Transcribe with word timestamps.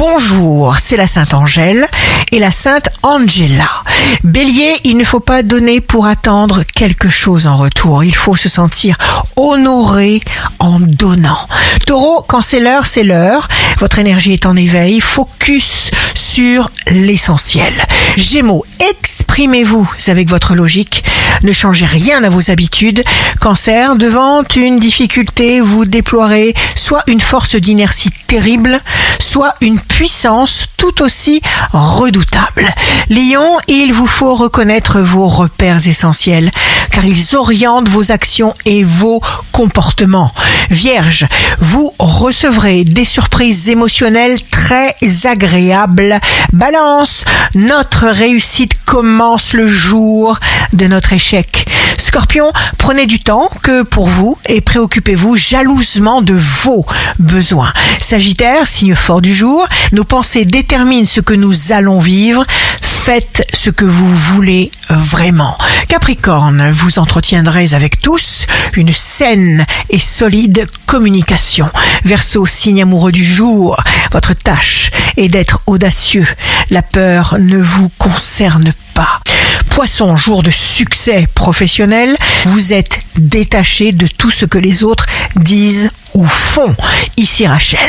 Bonjour, 0.00 0.78
c'est 0.78 0.96
la 0.96 1.06
Sainte 1.06 1.34
Angèle 1.34 1.86
et 2.32 2.38
la 2.38 2.50
Sainte 2.50 2.88
Angela. 3.02 3.68
Bélier, 4.24 4.74
il 4.84 4.96
ne 4.96 5.04
faut 5.04 5.20
pas 5.20 5.42
donner 5.42 5.82
pour 5.82 6.06
attendre 6.06 6.62
quelque 6.74 7.10
chose 7.10 7.46
en 7.46 7.54
retour. 7.54 8.02
Il 8.02 8.14
faut 8.14 8.34
se 8.34 8.48
sentir 8.48 8.96
honoré 9.36 10.22
en 10.58 10.80
donnant. 10.80 11.46
Taureau, 11.84 12.24
quand 12.26 12.40
c'est 12.40 12.60
l'heure, 12.60 12.86
c'est 12.86 13.02
l'heure. 13.02 13.46
Votre 13.78 13.98
énergie 13.98 14.32
est 14.32 14.46
en 14.46 14.56
éveil. 14.56 15.00
Focus 15.00 15.90
sur 16.14 16.70
l'essentiel. 16.86 17.74
Gémeaux, 18.16 18.64
exprimez-vous 18.90 19.86
avec 20.08 20.30
votre 20.30 20.54
logique. 20.54 21.04
Ne 21.42 21.52
changez 21.52 21.86
rien 21.86 22.24
à 22.24 22.28
vos 22.30 22.50
habitudes. 22.50 23.04
Cancer, 23.40 23.96
devant 23.96 24.42
une 24.56 24.78
difficulté, 24.78 25.60
vous 25.60 25.84
déploierez 25.84 26.54
soit 26.74 27.02
une 27.06 27.20
force 27.20 27.56
d'inertie 27.56 28.10
terrible, 28.26 28.80
soit 29.20 29.54
une 29.60 29.78
puissance 29.78 30.66
tout 30.76 31.02
aussi 31.02 31.40
redoutable. 31.72 32.66
Lion, 33.08 33.58
il 33.68 33.92
vous 33.92 34.06
faut 34.06 34.34
reconnaître 34.34 35.00
vos 35.00 35.26
repères 35.26 35.86
essentiels, 35.86 36.50
car 36.90 37.04
ils 37.04 37.36
orientent 37.36 37.88
vos 37.88 38.12
actions 38.12 38.54
et 38.66 38.82
vos 38.82 39.20
comportements. 39.52 40.32
Vierge, 40.70 41.26
vous 41.58 41.92
recevrez 41.98 42.84
des 42.84 43.04
surprises 43.04 43.68
émotionnelles 43.68 44.42
très 44.42 44.96
agréables. 45.24 46.18
Balance, 46.52 47.24
notre 47.54 48.06
réussite 48.06 48.72
commence 48.84 49.52
le 49.52 49.66
jour 49.66 50.38
de 50.72 50.86
notre 50.86 51.12
échec. 51.12 51.66
Scorpion, 52.00 52.50
prenez 52.78 53.06
du 53.06 53.20
temps 53.20 53.48
que 53.62 53.82
pour 53.82 54.08
vous 54.08 54.36
et 54.46 54.60
préoccupez-vous 54.60 55.36
jalousement 55.36 56.22
de 56.22 56.34
vos 56.34 56.86
besoins. 57.18 57.72
Sagittaire, 58.00 58.66
signe 58.66 58.94
fort 58.94 59.20
du 59.20 59.34
jour, 59.34 59.66
nos 59.92 60.04
pensées 60.04 60.44
déterminent 60.44 61.04
ce 61.06 61.20
que 61.20 61.34
nous 61.34 61.72
allons 61.72 62.00
vivre. 62.00 62.44
Faites 62.80 63.46
ce 63.54 63.70
que 63.70 63.84
vous 63.84 64.14
voulez 64.14 64.70
vraiment. 64.88 65.54
Capricorne, 65.88 66.70
vous 66.70 66.98
entretiendrez 66.98 67.74
avec 67.74 68.00
tous 68.00 68.46
une 68.74 68.92
saine 68.92 69.66
et 69.90 69.98
solide 69.98 70.66
communication. 70.86 71.68
Verseau, 72.04 72.46
signe 72.46 72.82
amoureux 72.82 73.12
du 73.12 73.24
jour, 73.24 73.76
votre 74.12 74.34
tâche 74.34 74.90
est 75.16 75.28
d'être 75.28 75.60
audacieux. 75.66 76.26
La 76.70 76.82
peur 76.82 77.36
ne 77.38 77.58
vous 77.58 77.90
concerne 77.98 78.72
pas. 78.94 79.20
Poisson, 79.70 80.16
jour 80.16 80.42
de 80.42 80.50
succès 80.50 81.26
professionnel, 81.34 82.14
vous 82.44 82.72
êtes 82.72 82.98
détaché 83.16 83.92
de 83.92 84.06
tout 84.06 84.30
ce 84.30 84.44
que 84.44 84.58
les 84.58 84.84
autres 84.84 85.06
disent 85.36 85.90
ou 86.12 86.26
font. 86.26 86.74
Ici 87.16 87.46
Rachel, 87.46 87.80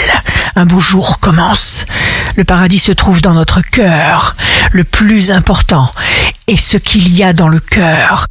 un 0.56 0.66
beau 0.66 0.80
jour 0.80 1.20
commence. 1.20 1.86
Le 2.38 2.44
paradis 2.44 2.80
se 2.80 2.92
trouve 2.92 3.22
dans 3.22 3.34
notre 3.34 3.62
cœur. 3.62 4.36
Le 4.72 4.84
plus 4.84 5.32
important 5.32 5.92
est 6.48 6.56
ce 6.56 6.78
qu'il 6.78 7.10
y 7.10 7.24
a 7.24 7.34
dans 7.34 7.50
le 7.50 7.60
cœur. 7.60 8.28